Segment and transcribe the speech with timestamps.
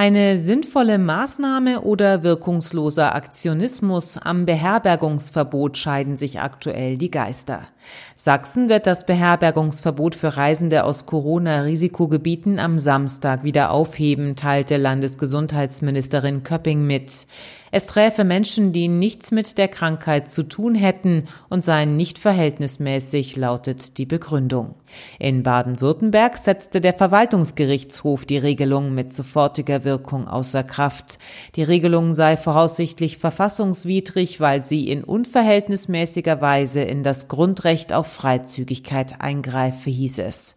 [0.00, 7.66] Eine sinnvolle Maßnahme oder wirkungsloser Aktionismus am Beherbergungsverbot scheiden sich aktuell die Geister.
[8.14, 16.86] Sachsen wird das Beherbergungsverbot für Reisende aus Corona-Risikogebieten am Samstag wieder aufheben, teilte Landesgesundheitsministerin Köpping
[16.86, 17.26] mit.
[17.70, 23.36] Es träfe Menschen, die nichts mit der Krankheit zu tun hätten und seien nicht verhältnismäßig,
[23.36, 24.74] lautet die Begründung.
[25.18, 31.18] In Baden-Württemberg setzte der Verwaltungsgerichtshof die Regelung mit sofortiger Wirkung außer Kraft.
[31.56, 39.22] Die Regelung sei voraussichtlich verfassungswidrig, weil sie in unverhältnismäßiger Weise in das Grundrecht auf Freizügigkeit
[39.22, 40.56] eingreife, hieß es.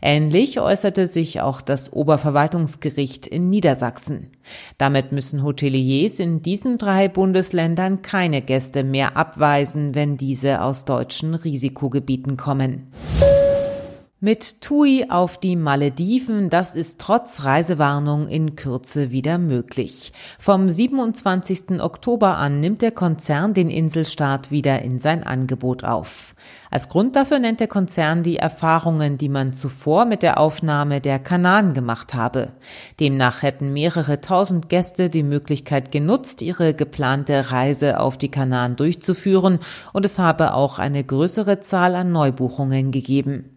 [0.00, 4.30] Ähnlich äußerte sich auch das Oberverwaltungsgericht in Niedersachsen.
[4.78, 11.34] Damit müssen Hoteliers in diesen drei Bundesländern keine Gäste mehr abweisen, wenn diese aus deutschen
[11.34, 12.86] Risikogebieten kommen.
[14.20, 20.12] Mit TUI auf die Malediven, das ist trotz Reisewarnung in Kürze wieder möglich.
[20.40, 21.80] Vom 27.
[21.80, 26.34] Oktober an nimmt der Konzern den Inselstaat wieder in sein Angebot auf.
[26.68, 31.20] Als Grund dafür nennt der Konzern die Erfahrungen, die man zuvor mit der Aufnahme der
[31.20, 32.54] Kanaren gemacht habe.
[32.98, 39.60] Demnach hätten mehrere tausend Gäste die Möglichkeit genutzt, ihre geplante Reise auf die Kanaren durchzuführen
[39.92, 43.54] und es habe auch eine größere Zahl an Neubuchungen gegeben.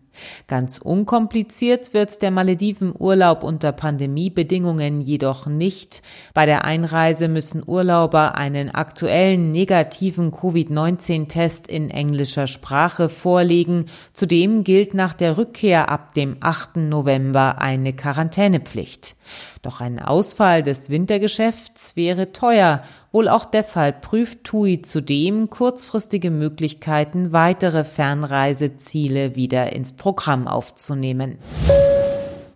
[0.48, 6.02] Ganz unkompliziert wird der Maledivenurlaub unter Pandemiebedingungen jedoch nicht.
[6.34, 13.86] Bei der Einreise müssen Urlauber einen aktuellen negativen Covid-19-Test in englischer Sprache vorlegen.
[14.14, 16.78] Zudem gilt nach der Rückkehr ab dem 8.
[16.78, 19.16] November eine Quarantänepflicht.
[19.62, 22.82] Doch ein Ausfall des Wintergeschäfts wäre teuer.
[23.12, 31.38] Wohl auch deshalb prüft TUI zudem kurzfristige Möglichkeiten, weitere Fernreiseziele wieder ins Programm aufzunehmen.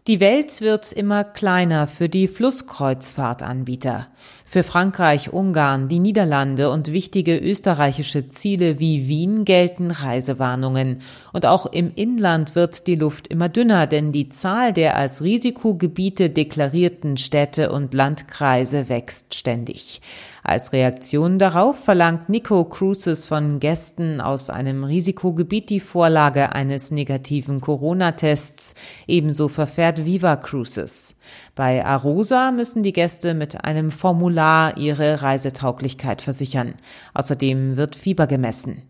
[0.07, 4.07] Die Welt wird immer kleiner für die Flusskreuzfahrtanbieter.
[4.45, 11.01] Für Frankreich, Ungarn, die Niederlande und wichtige österreichische Ziele wie Wien gelten Reisewarnungen.
[11.33, 16.31] Und auch im Inland wird die Luft immer dünner, denn die Zahl der als Risikogebiete
[16.31, 20.01] deklarierten Städte und Landkreise wächst ständig.
[20.47, 27.61] Als Reaktion darauf verlangt Nico Cruises von Gästen aus einem Risikogebiet die Vorlage eines negativen
[27.61, 28.75] Corona-Tests.
[29.07, 31.15] Ebenso verfährt Viva Cruises.
[31.55, 36.75] Bei Arosa müssen die Gäste mit einem Formular ihre Reisetauglichkeit versichern.
[37.15, 38.83] Außerdem wird Fieber gemessen.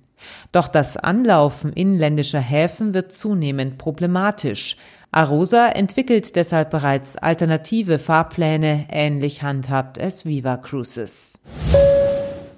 [0.52, 4.76] Doch das Anlaufen inländischer Häfen wird zunehmend problematisch.
[5.16, 11.40] Arosa entwickelt deshalb bereits alternative Fahrpläne, ähnlich handhabt es Viva Cruises.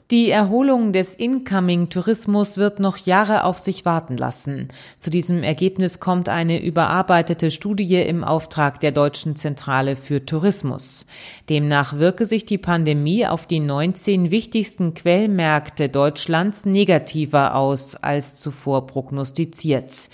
[0.10, 4.70] Die Erholung des Incoming-Tourismus wird noch Jahre auf sich warten lassen.
[4.98, 11.06] Zu diesem Ergebnis kommt eine überarbeitete Studie im Auftrag der Deutschen Zentrale für Tourismus.
[11.50, 18.88] Demnach wirke sich die Pandemie auf die 19 wichtigsten Quellmärkte Deutschlands negativer aus als zuvor
[18.88, 20.10] prognostiziert.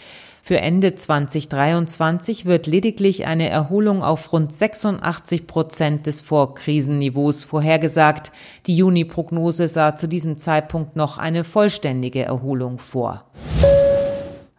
[0.45, 8.33] Für Ende 2023 wird lediglich eine Erholung auf rund 86 Prozent des Vorkrisenniveaus vorhergesagt.
[8.65, 13.23] Die Juni-Prognose sah zu diesem Zeitpunkt noch eine vollständige Erholung vor.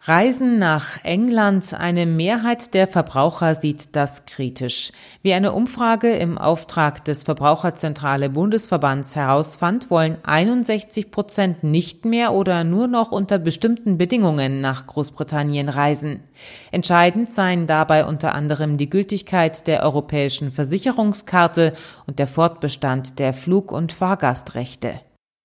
[0.07, 1.73] Reisen nach England.
[1.73, 4.91] Eine Mehrheit der Verbraucher sieht das kritisch.
[5.23, 12.63] Wie eine Umfrage im Auftrag des Verbraucherzentrale Bundesverbands herausfand, wollen 61 Prozent nicht mehr oder
[12.63, 16.19] nur noch unter bestimmten Bedingungen nach Großbritannien reisen.
[16.71, 21.73] Entscheidend seien dabei unter anderem die Gültigkeit der europäischen Versicherungskarte
[22.05, 25.01] und der Fortbestand der Flug- und Fahrgastrechte.